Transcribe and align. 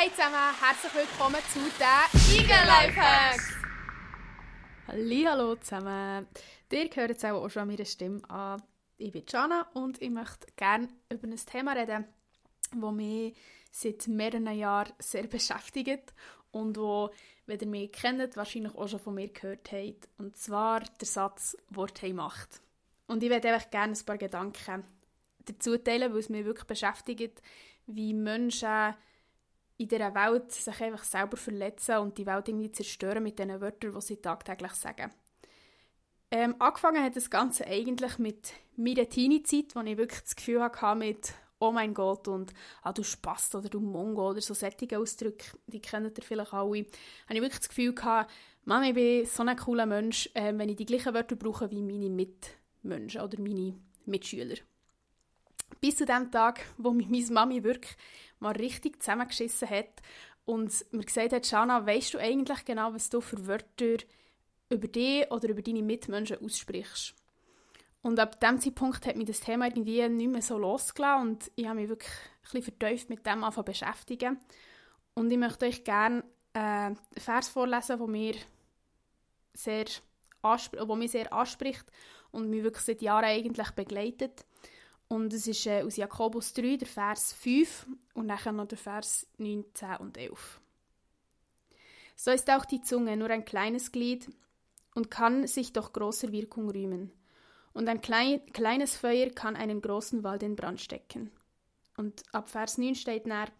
Hey 0.00 0.12
zusammen, 0.12 0.36
herzlich 0.60 0.94
willkommen 0.94 1.40
zu 1.52 1.58
den 1.58 2.38
Eagle 2.38 2.66
Lifehacks! 2.68 3.52
Hallo 4.86 5.56
zusammen! 5.56 6.28
Ihr 6.70 6.88
hört 6.94 7.10
jetzt 7.10 7.24
auch 7.24 7.48
schon 7.48 7.62
an 7.62 7.68
meiner 7.68 7.84
Stimme 7.84 8.30
an. 8.30 8.62
Ich 8.96 9.10
bin 9.10 9.24
Jana 9.26 9.66
und 9.74 10.00
ich 10.00 10.10
möchte 10.10 10.46
gerne 10.54 10.86
über 11.12 11.26
ein 11.26 11.34
Thema 11.34 11.72
reden, 11.72 12.04
das 12.80 12.92
mich 12.92 13.36
seit 13.72 14.06
mehreren 14.06 14.56
Jahren 14.56 14.92
sehr 15.00 15.26
beschäftigt 15.26 16.14
und 16.52 16.76
wo, 16.76 17.10
wenn 17.46 17.58
ihr 17.58 17.66
mich 17.66 17.90
kennt, 17.90 18.36
wahrscheinlich 18.36 18.76
auch 18.76 18.86
schon 18.86 19.00
von 19.00 19.16
mir 19.16 19.32
gehört 19.32 19.72
habt. 19.72 20.08
Und 20.16 20.36
zwar 20.36 20.78
der 20.78 21.08
Satz 21.08 21.56
«Wort 21.70 22.02
haben 22.02 22.14
Macht». 22.14 22.60
Und 23.08 23.24
ich 23.24 23.30
würde 23.30 23.52
einfach 23.52 23.68
gerne 23.68 23.94
ein 23.94 24.06
paar 24.06 24.16
Gedanken 24.16 24.84
dazu 25.44 25.76
teilen, 25.76 26.12
weil 26.12 26.20
es 26.20 26.28
mich 26.28 26.44
wirklich 26.44 26.68
beschäftigt, 26.68 27.42
wie 27.86 28.14
Menschen 28.14 28.94
in 29.78 29.88
dieser 29.88 30.14
Welt 30.14 30.52
sich 30.52 30.80
einfach 30.80 31.04
selber 31.04 31.36
verletzen 31.36 31.98
und 31.98 32.18
die 32.18 32.26
Welt 32.26 32.48
irgendwie 32.48 32.72
zerstören 32.72 33.22
mit 33.22 33.38
den 33.38 33.60
Wörtern, 33.60 33.92
die 33.92 34.00
sie 34.00 34.16
tagtäglich 34.16 34.72
sagen. 34.72 35.10
Ähm, 36.30 36.56
angefangen 36.58 37.02
hat 37.02 37.16
das 37.16 37.30
Ganze 37.30 37.66
eigentlich 37.66 38.18
mit 38.18 38.52
meiner 38.76 39.08
Teenie-Zeit, 39.08 39.74
wo 39.74 39.80
ich 39.80 39.96
wirklich 39.96 40.20
das 40.20 40.36
Gefühl 40.36 40.62
hatte 40.62 40.94
mit 40.98 41.32
«Oh 41.58 41.70
mein 41.72 41.94
Gott» 41.94 42.28
und 42.28 42.52
«Ah, 42.82 42.92
du 42.92 43.02
Spast» 43.02 43.54
oder 43.54 43.68
«Du 43.68 43.80
Mongo» 43.80 44.30
oder 44.30 44.40
so 44.40 44.52
sättige 44.52 44.98
Ausdrücke, 44.98 45.56
die 45.66 45.80
kennt 45.80 46.18
ihr 46.18 46.24
vielleicht 46.24 46.52
alle, 46.52 46.66
habe 46.66 46.78
ich 46.78 47.40
wirklich 47.40 47.58
das 47.58 47.68
Gefühl 47.68 47.94
gehabt, 47.94 48.30
Mann, 48.64 48.84
ich 48.84 48.94
bin 48.94 49.24
so 49.24 49.42
ein 49.42 49.56
cooler 49.56 49.86
Mensch, 49.86 50.28
äh, 50.34 50.52
wenn 50.54 50.68
ich 50.68 50.76
die 50.76 50.84
gleichen 50.84 51.14
Wörter 51.14 51.36
brauche 51.36 51.70
wie 51.70 51.82
meine 51.82 52.10
Mitmenschen 52.10 53.22
oder 53.22 53.40
meine 53.40 53.74
Mitschüler. 54.04 54.56
Bis 55.88 55.96
zu 55.96 56.04
dem 56.04 56.30
Tag, 56.30 56.60
wo 56.76 56.90
mich 56.90 57.08
meine 57.08 57.32
Mami 57.32 57.64
wirklich 57.64 57.96
mal 58.40 58.52
richtig 58.52 59.02
zusammengeschissen 59.02 59.70
hat 59.70 60.02
und 60.44 60.70
mir 60.92 61.02
gesagt 61.02 61.32
hat, 61.32 61.46
Shana, 61.46 61.86
weißt 61.86 62.12
du 62.12 62.18
eigentlich 62.18 62.66
genau, 62.66 62.92
was 62.92 63.08
du 63.08 63.22
für 63.22 63.46
Wörter 63.46 64.04
über 64.68 64.86
dich 64.86 65.30
oder 65.30 65.48
über 65.48 65.62
deine 65.62 65.82
Mitmenschen 65.82 66.44
aussprichst? 66.44 67.14
Und 68.02 68.20
ab 68.20 68.38
dem 68.38 68.60
Zeitpunkt 68.60 69.06
hat 69.06 69.16
mich 69.16 69.28
das 69.28 69.40
Thema 69.40 69.64
irgendwie 69.64 70.06
nicht 70.10 70.30
mehr 70.30 70.42
so 70.42 70.58
losgelassen 70.58 71.26
und 71.26 71.50
ich 71.56 71.64
habe 71.64 71.76
mich 71.76 71.88
wirklich 71.88 72.12
ein 72.12 72.42
bisschen 72.42 72.62
vertieft 72.62 73.08
mit 73.08 73.24
dem 73.24 73.42
anfangen 73.42 73.64
beschäftigen. 73.64 74.38
Und 75.14 75.30
ich 75.30 75.38
möchte 75.38 75.64
euch 75.64 75.84
gerne 75.84 76.22
äh, 76.52 76.58
einen 76.58 76.98
Vers 77.16 77.48
vorlesen, 77.48 77.96
der 77.96 78.06
mir 78.06 78.34
sehr, 79.54 79.86
mich 80.98 81.10
sehr 81.10 81.32
anspricht 81.32 81.86
und 82.30 82.50
mich 82.50 82.62
wirklich 82.62 82.84
seit 82.84 83.00
Jahren 83.00 83.24
eigentlich 83.24 83.70
begleitet. 83.70 84.44
Und 85.08 85.32
es 85.32 85.46
ist 85.46 85.66
äh, 85.66 85.82
aus 85.82 85.96
Jakobus 85.96 86.52
3, 86.52 86.76
der 86.76 86.86
Vers 86.86 87.32
5 87.32 87.86
und 88.14 88.26
nachher 88.26 88.52
noch 88.52 88.68
der 88.68 88.78
Vers 88.78 89.26
9, 89.38 89.64
10 89.72 89.96
und 89.96 90.18
11. 90.18 90.60
So 92.14 92.30
ist 92.30 92.50
auch 92.50 92.66
die 92.66 92.82
Zunge 92.82 93.16
nur 93.16 93.30
ein 93.30 93.44
kleines 93.44 93.90
Glied 93.90 94.28
und 94.94 95.10
kann 95.10 95.46
sich 95.46 95.72
doch 95.72 95.92
großer 95.92 96.30
Wirkung 96.32 96.68
rühmen. 96.70 97.12
Und 97.72 97.88
ein 97.88 98.00
klein, 98.00 98.44
kleines 98.52 98.96
Feuer 98.96 99.30
kann 99.30 99.56
einen 99.56 99.80
großen 99.80 100.24
Wald 100.24 100.42
in 100.42 100.56
Brand 100.56 100.80
stecken. 100.80 101.30
Und 101.96 102.22
ab 102.32 102.48
Vers 102.50 102.76
9 102.76 102.94
steht 102.94 103.26
nach, 103.26 103.50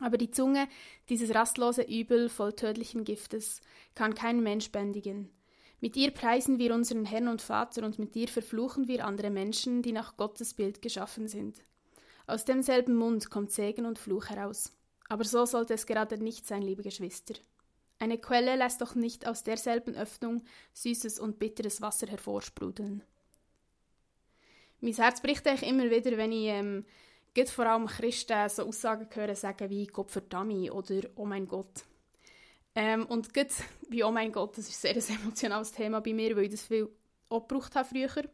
aber 0.00 0.18
die 0.18 0.30
Zunge, 0.30 0.68
dieses 1.08 1.34
rastlose 1.34 1.82
Übel 1.82 2.28
voll 2.28 2.52
tödlichen 2.52 3.04
Giftes, 3.04 3.60
kann 3.94 4.14
kein 4.14 4.42
Mensch 4.42 4.72
bändigen. 4.72 5.30
Mit 5.84 5.96
ihr 5.96 6.12
preisen 6.12 6.58
wir 6.58 6.74
unseren 6.74 7.04
Herrn 7.04 7.28
und 7.28 7.42
Vater 7.42 7.84
und 7.84 7.98
mit 7.98 8.16
ihr 8.16 8.28
verfluchen 8.28 8.88
wir 8.88 9.04
andere 9.04 9.28
Menschen, 9.28 9.82
die 9.82 9.92
nach 9.92 10.16
Gottes 10.16 10.54
Bild 10.54 10.80
geschaffen 10.80 11.28
sind. 11.28 11.62
Aus 12.26 12.46
demselben 12.46 12.96
Mund 12.96 13.28
kommt 13.28 13.50
Segen 13.52 13.84
und 13.84 13.98
Fluch 13.98 14.30
heraus. 14.30 14.72
Aber 15.10 15.24
so 15.24 15.44
sollte 15.44 15.74
es 15.74 15.84
gerade 15.84 16.16
nicht 16.16 16.46
sein, 16.46 16.62
liebe 16.62 16.82
Geschwister. 16.82 17.34
Eine 17.98 18.16
Quelle 18.16 18.56
lässt 18.56 18.80
doch 18.80 18.94
nicht 18.94 19.28
aus 19.28 19.42
derselben 19.42 19.94
Öffnung 19.94 20.42
süßes 20.72 21.18
und 21.18 21.38
bitteres 21.38 21.82
Wasser 21.82 22.06
hervorsprudeln. 22.06 23.02
Mein 24.80 24.94
Herz 24.94 25.20
bricht 25.20 25.46
eigentlich 25.46 25.68
immer 25.68 25.90
wieder, 25.90 26.16
wenn 26.16 26.32
ich 26.32 26.46
ähm, 26.46 26.86
vor 27.44 27.66
allem 27.66 27.88
Christen 27.88 28.48
so 28.48 28.62
Aussagen 28.62 29.06
höre, 29.12 29.36
sagen 29.36 29.68
wie 29.68 29.86
Gott 29.86 30.10
verdammt 30.10 30.70
oder 30.70 31.02
Oh 31.16 31.26
mein 31.26 31.46
Gott. 31.46 31.84
Ähm, 32.74 33.06
und 33.06 33.32
gut, 33.32 33.48
wie 33.88 34.04
«Oh 34.04 34.10
mein 34.10 34.32
Gott», 34.32 34.58
das 34.58 34.68
ist 34.68 34.80
sehr 34.80 34.96
ein 34.96 35.20
emotionales 35.22 35.72
Thema 35.72 36.00
bei 36.00 36.12
mir, 36.12 36.36
weil 36.36 36.44
ich 36.44 36.50
das 36.50 36.66
viel 36.66 36.88
auch 37.28 37.46
gebraucht 37.46 37.74
habe 37.74 37.88
früher. 37.88 38.24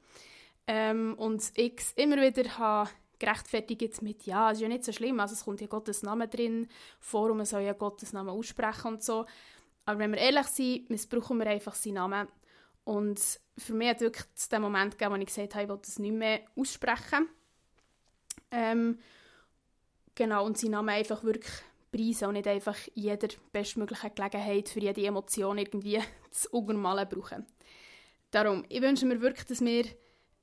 Ähm, 0.67 1.15
und 1.17 1.43
ich 1.55 1.81
immer 1.97 2.17
wieder 2.17 2.59
habe 2.59 2.91
gerechtfertigt 3.19 4.03
mit 4.03 4.25
«Ja, 4.25 4.51
es 4.51 4.59
ist 4.59 4.63
ja 4.63 4.69
nicht 4.69 4.85
so 4.85 4.93
schlimm, 4.93 5.21
also 5.21 5.35
es 5.35 5.45
kommt 5.45 5.61
ja 5.61 5.67
Gottes 5.67 6.03
Name 6.03 6.27
drin 6.27 6.69
vor 6.99 7.31
und 7.31 7.37
man 7.39 7.47
soll 7.47 7.63
ja 7.63 7.75
Gottes 7.75 8.13
Namen 8.13 8.31
aussprechen 8.31 8.89
und 8.89 9.03
so». 9.03 9.27
Aber 9.85 9.99
wenn 9.99 10.13
wir 10.13 10.19
ehrlich 10.19 10.47
sind, 10.47 10.89
missbrauchen 10.89 11.39
wir 11.39 11.47
einfach 11.47 11.75
seinen 11.75 11.95
Namen. 11.95 12.29
Und 12.85 13.21
für 13.59 13.75
mich 13.75 13.89
hat 13.89 14.01
wirklich 14.01 14.25
den 14.51 14.63
Moment 14.63 14.93
gegeben, 14.97 15.15
wo 15.15 15.19
ich 15.19 15.27
gesagt 15.27 15.55
habe, 15.55 15.65
ich 15.65 15.69
will 15.69 15.79
das 15.79 15.99
nicht 15.99 16.15
mehr 16.15 16.41
aussprechen. 16.57 17.29
Ähm, 18.51 18.99
genau, 20.15 20.47
und 20.47 20.59
seinen 20.59 20.73
Namen 20.73 20.91
einfach 20.91 21.23
wirklich 21.25 21.53
preisen 21.91 22.29
und 22.29 22.35
nicht 22.35 22.47
einfach 22.47 22.77
in 22.95 23.03
jeder 23.03 23.29
bestmöglichen 23.53 24.15
Gelegenheit 24.15 24.69
für 24.69 24.81
jede 24.81 25.05
Emotion 25.05 25.59
irgendwie 25.59 26.01
zu 26.31 26.51
untermalen 26.51 27.09
brauchen. 27.09 27.47
Darum, 28.31 28.65
ich 28.69 28.81
wünsche 28.81 29.07
mir 29.07 29.21
wirklich, 29.21 29.47
dass 29.47 29.61
wir 29.61 29.85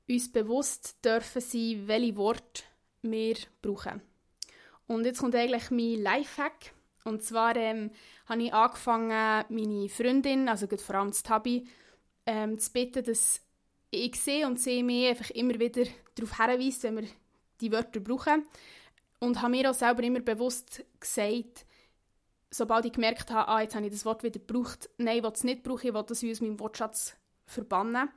uns 0.08 0.30
bewusst 0.30 1.04
dürfen 1.04 1.40
sein, 1.40 1.82
welche 1.86 2.16
Worte 2.16 2.62
wir 3.02 3.36
brauchen. 3.62 4.02
Und 4.86 5.04
jetzt 5.04 5.20
kommt 5.20 5.34
eigentlich 5.34 5.70
mein 5.70 6.02
Lifehack. 6.02 6.72
Und 7.04 7.22
zwar 7.22 7.56
ähm, 7.56 7.90
habe 8.26 8.42
ich 8.42 8.52
angefangen, 8.52 9.44
meine 9.48 9.88
Freundin, 9.88 10.48
also 10.48 10.66
vor 10.66 10.96
allem 10.96 11.08
das 11.08 11.22
Tabi, 11.22 11.66
ähm, 12.26 12.58
zu 12.58 12.72
bitten, 12.72 13.04
dass 13.04 13.40
ich 13.90 14.16
sehe 14.16 14.46
und 14.46 14.60
sehe 14.60 14.84
mich 14.84 15.08
einfach 15.08 15.30
immer 15.30 15.58
wieder 15.58 15.84
darauf 16.14 16.36
hinweist, 16.36 16.82
wenn 16.82 16.96
wir 16.96 17.08
die 17.60 17.72
Wörter 17.72 18.00
brauchen. 18.00 18.46
Und 19.20 19.42
habe 19.42 19.50
mir 19.50 19.70
auch 19.70 19.74
selber 19.74 20.02
immer 20.02 20.20
bewusst 20.20 20.84
gesagt, 21.00 21.66
sobald 22.50 22.84
ich 22.84 22.92
gemerkt 22.92 23.30
habe, 23.30 23.48
ah, 23.48 23.60
jetzt 23.60 23.74
habe 23.74 23.86
ich 23.86 23.92
das 23.92 24.04
Wort 24.04 24.22
wieder 24.22 24.38
gebraucht, 24.38 24.88
nein, 24.98 25.18
ich 25.18 25.22
will 25.22 25.32
es 25.32 25.44
nicht 25.44 25.62
brauchen, 25.62 25.88
ich 25.88 25.94
will 25.94 26.04
das 26.04 26.24
aus 26.24 26.40
meinem 26.40 26.60
Wortschatz 26.60 27.16
verbannen. 27.46 28.08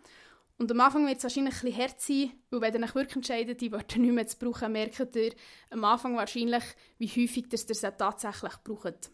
Und 0.57 0.72
am 0.72 0.79
Anfang 0.81 1.07
wird 1.07 1.17
es 1.17 1.23
wahrscheinlich 1.23 1.56
ein 1.56 1.61
bisschen 1.61 1.81
hart 1.81 2.01
sein, 2.01 2.31
weil 2.51 2.61
wenn 2.61 2.75
ihr 2.75 2.84
euch 2.84 2.95
wirklich 2.95 3.16
entscheidet, 3.16 3.61
die 3.61 3.72
Wörter 3.72 3.97
nicht 3.97 4.13
mehr 4.13 4.28
zu 4.28 4.38
brauchen, 4.38 4.72
merkt 4.72 5.16
ihr 5.16 5.34
am 5.72 5.84
Anfang 5.84 6.16
wahrscheinlich, 6.16 6.63
wie 7.00 7.07
häufig 7.07 7.47
ihr 7.51 7.57
sie 7.57 7.91
tatsächlich 7.97 8.53
braucht. 8.63 9.09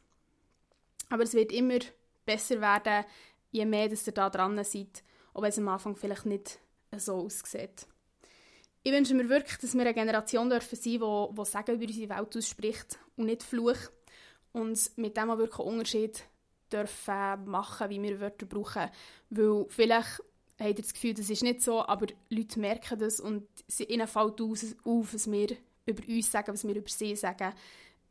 Aber 1.10 1.24
es 1.24 1.34
wird 1.34 1.54
immer 1.54 1.80
besser 2.26 2.60
werden, 2.60 3.06
je 3.52 3.66
mehr 3.66 3.90
ihr 3.90 4.14
da 4.14 4.30
dran 4.30 4.62
seid, 4.64 5.04
auch 5.34 5.42
wenn 5.42 5.50
es 5.50 5.58
am 5.58 5.70
Anfang 5.70 5.96
vielleicht 5.96 6.26
nicht 6.26 6.60
so 6.98 7.16
aussieht. 7.16 7.88
Ich 8.88 8.94
wünsche 8.94 9.14
mir 9.16 9.28
wirklich, 9.28 9.58
dass 9.58 9.74
wir 9.74 9.82
eine 9.82 9.94
Generation 9.94 10.50
dürfen 10.50 10.78
sein 10.78 11.00
dürfen, 11.00 11.36
die, 11.36 11.42
die 11.42 11.46
Sagen 11.46 11.76
über 11.76 11.86
unsere 11.86 12.10
Welt 12.10 12.38
ausspricht 12.38 12.98
und 13.18 13.26
nicht 13.26 13.44
Fluch. 13.44 13.76
Und 14.54 14.80
mit 14.96 15.18
dem 15.18 15.30
auch 15.30 15.38
wirklich 15.38 15.60
einen 15.60 15.72
Unterschied 15.72 16.24
dürfen 16.72 17.44
machen, 17.48 17.90
wie 17.90 18.02
wir 18.02 18.22
Wörter 18.22 18.46
brauchen. 18.46 18.90
Weil 19.30 19.66
vielleicht 19.68 20.22
habt 20.58 20.70
ihr 20.70 20.76
das 20.76 20.94
Gefühl, 20.94 21.14
das 21.16 21.30
ist 21.30 21.44
nicht 21.44 21.62
so, 21.62 21.86
aber 21.86 22.08
Leute 22.30 22.62
merken 22.62 22.98
das 22.98 23.20
und 23.20 23.46
ihnen 23.78 24.08
fällt 24.08 24.40
auf, 24.40 25.14
was 25.14 25.30
wir 25.30 25.50
über 25.86 26.04
uns 26.08 26.32
sagen, 26.32 26.54
was 26.54 26.66
wir 26.66 26.76
über 26.76 26.90
sie 26.90 27.14
sagen. 27.18 27.54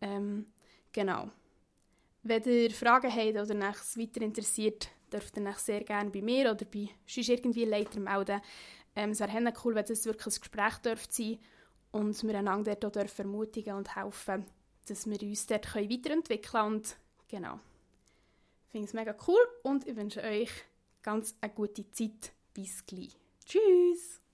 Ähm, 0.03 0.45
genau. 0.93 1.31
Wenn 2.23 2.43
ihr 2.43 2.71
Fragen 2.71 3.11
habt 3.11 3.51
oder 3.51 3.69
euch 3.71 3.97
weiter 3.97 4.21
interessiert, 4.21 4.91
dürft 5.11 5.39
ihr 5.39 5.47
euch 5.47 5.57
sehr 5.57 5.85
gerne 5.85 6.11
bei 6.11 6.21
mir 6.21 6.51
oder 6.51 6.67
bei 6.67 6.91
sonst 7.07 7.31
irgendwie 7.31 7.65
Leiter 7.65 7.99
melden. 7.99 8.43
Ähm, 8.97 9.11
es 9.11 9.21
wäre 9.21 9.53
cool, 9.65 9.75
wenn 9.75 9.85
es 9.85 10.07
wirklich 10.07 10.27
ein 10.27 10.41
Gespräch 10.41 10.79
dürfte 10.79 11.15
sein 11.15 11.39
und 11.93 12.23
wir 12.23 12.39
einander 12.39 12.75
dort 12.75 12.99
auch 12.99 13.19
ermutigen 13.19 13.77
und 13.77 13.95
helfen, 13.95 14.45
dass 14.89 15.09
wir 15.09 15.23
uns 15.23 15.47
dort 15.47 15.75
weiterentwickeln 15.75 16.41
können. 16.41 16.75
Und 16.75 16.97
genau. 17.29 17.61
Ich 18.67 18.73
finde 18.73 18.87
es 18.87 18.95
mega 18.95 19.15
cool 19.29 19.41
und 19.63 19.87
ich 19.87 19.97
wünsche 19.97 20.23
euch 20.23 20.51
ganz 21.03 21.37
eine 21.41 21.53
gute 21.53 21.91
Zeit. 21.93 22.33
Bis 22.53 22.85
gleich. 22.85 23.17
Tschüss! 23.45 24.26